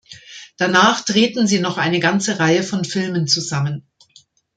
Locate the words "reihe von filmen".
2.39-3.27